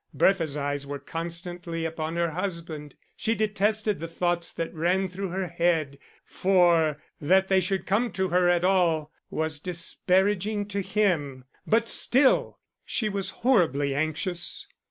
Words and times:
Bertha's 0.15 0.57
eyes 0.57 0.87
were 0.87 0.97
constantly 0.97 1.85
upon 1.85 2.15
her 2.15 2.31
husband. 2.31 2.95
She 3.15 3.35
detested 3.35 3.99
the 3.99 4.07
thoughts 4.07 4.51
that 4.51 4.73
ran 4.73 5.07
through 5.07 5.29
her 5.29 5.47
head, 5.49 5.99
for 6.25 6.99
that 7.21 7.49
they 7.49 7.59
should 7.59 7.85
come 7.85 8.11
to 8.13 8.29
her 8.29 8.49
at 8.49 8.65
all 8.65 9.11
was 9.29 9.59
disparaging 9.59 10.65
to 10.69 10.81
him; 10.81 11.45
but 11.67 11.87
still 11.87 12.57
she 12.83 13.09
was 13.09 13.29
horribly 13.29 13.93
anxious. 13.93 14.65